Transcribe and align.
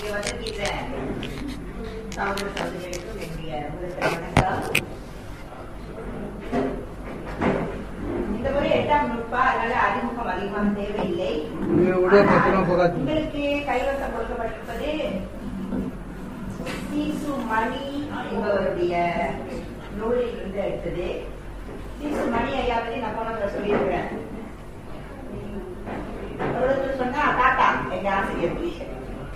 இங்க 0.00 0.10
வந்திருக்கிற 0.14 0.66
சகோதர 2.14 2.46
சகோதரிகளுக்கும் 2.54 3.22
என்னுடைய 3.24 3.58
வணக்கம் 4.04 4.62
இந்த 8.36 8.48
முறை 8.54 8.70
எட்டாம் 8.76 9.10
நுட்பா 9.10 9.40
அதனால 9.50 9.74
அறிமுகம் 9.86 10.32
அதிகமாக 10.34 10.72
தேவையில்லை 10.78 11.32
உங்களுக்கு 12.92 13.42
கைவசம் 13.68 14.14
கொடுக்கப்பட்டிருப்பது 14.14 14.90
சீசு 16.90 17.34
மணி 17.52 17.84
என்பவருடைய 18.22 18.94
நூலில் 19.98 20.34
இருந்து 20.34 20.60
எடுத்தது. 20.66 21.08
சீசு 21.98 22.24
மணி 22.34 22.50
ஐயா 22.60 22.76
பத்தி 22.78 23.02
நான் 23.02 23.16
போன 23.16 23.48
சொல்லியிருக்கிறேன். 23.54 23.99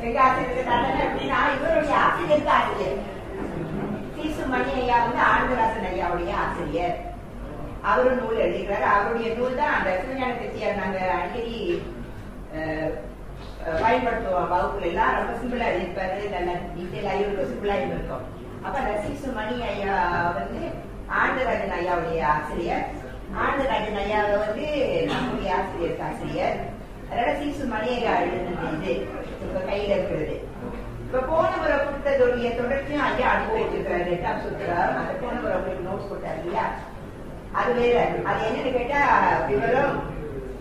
எங்க 0.00 0.18
ஆசிரியருக்கு 0.22 0.64
தாத்தா 0.66 1.04
அப்படின்னா 1.04 1.38
இவருடைய 1.54 1.94
ஆசிரியருக்கு 2.02 2.52
ஆசிரியர் 2.56 2.98
சீசு 4.16 4.42
மணி 4.52 4.70
ஐயா 4.78 4.96
வந்து 5.02 5.20
ஆனந்தராசன் 5.28 5.88
ஐயாவுடைய 5.90 6.32
ஆசிரியர் 6.42 6.96
அவரும் 7.84 8.20
நூல் 8.20 8.42
எழுதிக்கிறாரு 8.44 8.86
அவருடைய 8.92 9.28
நூல் 9.36 9.60
தான் 9.60 9.74
அந்த 9.76 9.90
சிவஞான 9.98 10.38
தெத்தியார் 10.38 10.80
நாங்க 10.80 10.98
அடிக்கடி 11.14 11.56
அஹ், 12.54 12.90
அஹ், 13.62 13.78
பயன்படுத்துவோம் 13.82 14.50
வகுப்புல 14.52 14.90
எல்லாம் 14.90 15.16
ரொம்ப 15.18 15.34
சிம்பிளா 15.40 15.66
எழுதிப்பாரு 15.70 16.16
நல்ல 16.34 16.48
டீட்டெயிலாக 16.72 17.20
இருக்கும் 17.20 17.50
சிம்பிளா 17.52 17.76
இருக்கும் 17.82 18.24
அப்ப 18.60 18.74
அந்த 18.80 18.94
சீசு 19.04 19.28
மணி 19.36 19.56
ஐயா 19.68 19.94
வந்து 20.38 20.62
ஆனந்தராஜன் 21.18 21.76
ஐயாவுடைய 21.76 22.22
ஆசிரியர் 22.32 22.86
ஆனந்தராஜன் 23.38 24.00
ஐயாவை 24.02 24.34
வந்து 24.38 24.66
நம்முடைய 25.10 25.50
ஆசிரியருக்கு 25.58 26.06
ஆசிரியர் 26.08 26.58
அதனால 27.08 27.30
சீசு 27.40 27.64
மணி 27.72 27.90
எழுதுனது 28.14 28.92
இப்ப 29.44 29.60
கையில 29.68 29.94
இருக்கிறது. 29.96 30.34
இப்ப 31.04 31.22
போன 31.30 31.50
முறை 31.60 31.76
கொடுத்ததுடைய 31.78 32.48
தொடர்ச்சியும் 32.58 33.04
ஐயா 33.06 33.28
அனுப்பி 33.34 33.58
வச்சிருக்கிறாரு. 33.58 34.08
எட்டாம் 34.16 34.42
சுற்றுலா 34.44 34.80
அந்த 35.00 35.12
போன 35.22 35.34
முறை 35.42 35.54
உங்களுக்கு 35.58 35.86
நோட்ஸ் 35.88 36.10
கொடுத்தாரு 36.10 36.40
இல்லையா? 36.42 36.66
அது 37.58 37.70
வேற. 37.78 37.98
அது 38.30 38.40
என்னன்னு 38.48 38.72
கேட்டா 38.76 39.00
விவரம் 39.50 39.94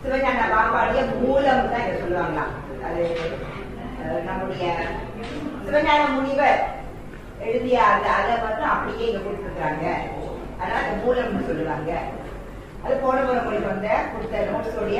சிவஞான 0.04 0.46
பாம்பாடிய 0.54 1.02
மூலம் 1.22 1.72
தான் 1.74 1.86
இதை 1.86 1.96
சொல்லுவாங்களாம். 2.04 2.54
அது 2.88 3.02
நம்முடைய 4.28 4.66
சிவஞான 5.66 6.02
முனிவர் 6.16 6.60
எழுதிய 7.48 7.80
அந்த 7.94 8.08
அதை 8.20 8.36
மட்டும் 8.44 8.72
அப்படியே 8.74 9.08
இங்க 9.10 9.20
கொடுத்துருக்காங்க. 9.26 9.86
அதனால 10.60 10.86
மூலம்னு 11.02 11.48
சொல்லுவாங்க. 11.50 11.92
அது 12.84 12.96
போன 13.04 13.18
முறை 13.26 13.40
உங்களுக்கு 13.42 13.72
வந்த 13.72 13.90
கொடுத்த 14.14 14.46
நோட்ஸோடைய 14.52 14.97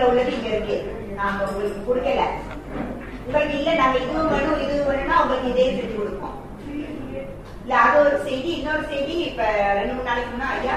அந்த 0.00 0.10
உள்ளது 0.12 0.30
இங்க 0.36 0.48
இருக்கு. 0.50 0.76
நாங்க 1.18 1.40
உங்களுக்கு 1.48 1.80
கொடுக்கல. 1.86 2.22
உங்களுக்கு 3.24 3.56
இல்ல 3.58 3.70
நாங்க 3.80 3.96
இதுவும் 4.04 4.30
வேணும் 4.34 4.62
இதுவும் 4.64 4.88
வேணும்னா 4.90 5.16
உங்களுக்கு 5.22 5.50
இதே 5.52 5.66
செஞ்சு 5.76 5.96
கொடுப்போம். 5.98 6.36
இல்ல 7.62 7.74
அது 7.86 7.96
ஒரு 8.04 8.16
செய்தி 8.28 8.50
இன்னொரு 8.58 8.84
செய்தி 8.92 9.14
இப்ப 9.26 9.42
ரெண்டு 9.78 9.92
மூணு 9.96 10.08
நாளைக்கு 10.08 10.32
முன்னா 10.34 10.48
ஐயா 10.56 10.76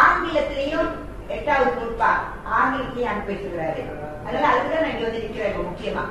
ஆங்கிலத்திலையும் 0.00 0.90
எட்டாவது 1.36 1.70
குறிப்பா 1.78 2.10
ஆங்கிலத்திலையும் 2.58 3.10
அனுப்பி 3.12 3.32
வச்சிருக்கிறாரு. 3.32 3.82
அதனால 4.26 4.50
அதுதான் 4.52 4.84
நான் 4.84 4.94
இங்க 4.94 5.06
வந்து 5.08 5.24
நிக்கிறேன் 5.24 5.68
முக்கியமா. 5.70 6.04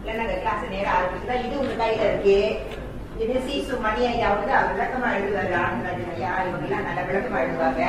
இல்ல 0.00 0.18
நாங்க 0.20 0.36
கிளாஸ் 0.42 0.72
நேரம் 0.74 0.94
ஆரம்பிச்சுதா 0.96 1.36
இது 1.46 1.60
உங்க 1.62 1.76
கையில 1.82 2.08
இருக்கு. 2.10 2.36
இது 3.22 3.34
சீசு 3.48 3.72
மணி 3.86 4.02
ஐயா 4.12 4.28
வந்து 4.34 4.52
அவர் 4.58 4.74
விளக்கமா 4.74 5.08
எழுதுவாரு 5.18 5.54
ஆனந்தராஜன் 5.64 6.14
ஐயா 6.16 6.32
இவங்க 6.48 6.66
எல்லாம் 6.68 6.88
நல்ல 6.88 7.00
விளக்கமா 7.10 7.42
எழுதுவாங்க. 7.44 7.82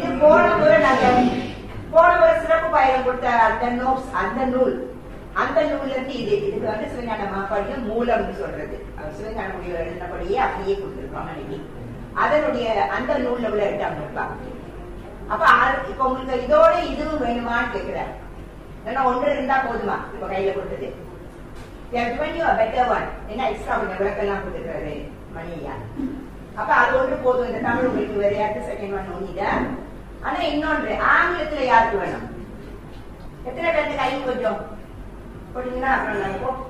இது 0.00 0.10
போன 0.24 0.46
முறை 0.62 0.78
நாங்க 0.88 1.06
போன 1.94 2.10
ஒரு 2.24 2.34
சிறப்பு 2.42 2.68
பயணம் 2.74 3.06
கொடுத்த 3.06 3.28
அந்த 3.46 3.66
நோட்ஸ் 3.80 4.10
அந்த 4.22 4.40
நூல். 4.54 4.74
அந்த 5.42 5.58
நூல்ல 5.70 5.94
இருந்து 5.94 6.14
இது 6.22 6.32
இதுக்கு 6.48 6.66
வந்து 6.72 6.90
சிவஞான 6.92 7.28
மாப்பாடியும் 7.34 7.86
மூலம்னு 7.90 8.34
சொல்றது. 8.42 8.76
சிவஞான 9.18 9.48
முடிவு 9.54 9.78
எழுதினபடியே 9.82 10.38
அப்படியே 10.46 10.74
கொடுத்துருக்கோம் 10.80 11.30
அன்னைக்கு. 11.30 11.58
அதனுடைய 12.24 12.66
அந்த 12.96 13.12
நூல்ல 13.24 13.50
உள்ள 13.52 13.62
எட்டாம் 13.70 13.96
நூற்பா 14.00 14.24
அப்ப 15.32 15.44
இப்ப 15.92 16.02
உங்களுக்கு 16.08 16.44
இதோட 16.46 16.74
இதுவும் 16.92 17.22
வேணுமான்னு 17.24 17.72
கேட்கிறார் 17.74 18.12
ஏன்னா 18.88 19.02
ஒன்று 19.10 19.28
இருந்தா 19.34 19.56
போதுமா 19.66 19.96
இப்ப 20.14 20.24
கையில 20.32 20.52
கொடுத்தது. 20.56 20.88
என்ன 23.32 23.46
எக்ஸ்ட்ரா 23.50 23.74
கொஞ்சம் 23.78 24.00
விளக்கெல்லாம் 24.00 24.42
கொடுத்துருக்காரு 24.42 24.94
மணியா 25.36 25.74
அப்ப 26.60 26.70
அது 26.80 26.92
ஒன்று 27.00 27.16
போதும். 27.24 27.48
இந்த 27.50 27.60
தமிழ் 27.66 27.88
உங்களுக்கு 27.90 28.22
வேற 28.24 28.34
யாருக்கு 28.36 28.68
செகண்ட் 28.70 28.96
ஒன் 28.98 29.12
ஒன்னிட 29.16 29.42
ஆனா 30.26 30.38
இன்னொன்று 30.52 30.92
ஆங்கிலத்துல 31.14 31.64
யாருக்கு 31.66 32.00
வேணும்? 32.02 32.26
எத்தனை 33.48 33.68
பேருக்கு 33.72 34.00
கை 34.02 34.10
கொஞ்சம்? 34.28 34.60
போட்டீங்கன்னா 35.52 35.90
அப்புறம் 35.96 36.62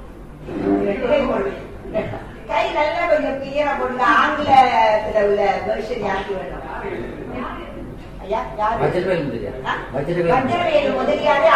கை 2.48 2.62
நல்லா 2.72 3.02
கொஞ்சம் 3.12 3.38
கிளியரா 3.42 3.72
போடுங்க. 3.80 4.04
ஆங்கிலத்துல 4.22 5.22
உள்ள 5.28 5.42
வெர்ஷன் 5.68 6.06
யாருக்கு 6.08 6.38
வேணும்? 6.40 6.60
வஜ்ரவேல் 8.82 9.24
முதலியார். 9.26 9.58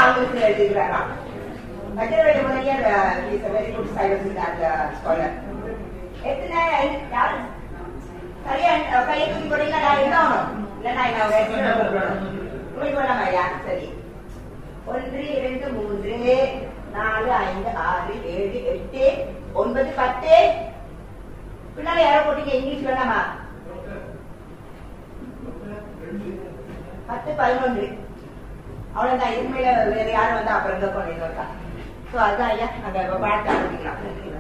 ஆங்கிலத்தில் 0.01 0.47
எழுதுகிறாராம் 0.49 1.11
Vajravelu 1.99 2.43
Mudaliyar 2.49 2.85
is 3.35 3.47
a 3.49 3.53
very 3.55 3.71
good 3.77 3.89
science 3.95 4.27
scholar. 4.99 5.31
எத்தனை? 6.31 6.61
யாரு? 7.17 7.39
சரியா 8.47 8.73
கையை 9.09 9.27
தூக்கி 9.29 9.49
போடுறீங்களா 9.51 9.81
நான் 9.85 9.99
எழுதணும் 9.99 10.35
இல்ல 10.35 10.68
நான் 13.01 13.23
ஐயா 13.23 13.45
சரி 13.67 13.87
ஒன்று 14.87 15.23
இரண்டு 15.37 15.67
மூன்று 15.77 16.17
நாலு 16.95 17.31
ஐந்து 17.43 17.71
ஆறு 17.85 18.15
ஏழு 18.33 18.59
எட்டு 18.73 19.05
ஒன்பது 19.55 19.91
பத்து 19.97 20.35
பின்னால 21.77 22.03
யாரோ 22.03 22.21
போட்டீங்க 22.21 22.55
இங்கிலீஷ் 22.55 22.87
வேணாமா 22.89 23.21
பத்து 27.09 27.31
பதினொன்று 27.35 27.87
அவ்வளவுதான் 28.95 29.33
இதுக்கு 29.33 29.55
மேல 29.55 29.75
வேற 29.91 30.09
யாரும் 30.11 30.39
வந்து 30.39 30.55
அப்புறம் 30.55 30.77
இந்த 30.77 30.89
கொண்டு 30.89 31.15
இருக்கா 31.19 31.47
சோ 32.11 32.17
அதுதான் 32.27 32.53
ஐயா 32.53 32.69
நாங்க 32.85 33.19
பாட்டு 33.19 33.51
ஆரம்பிக்கலாம் 33.51 34.38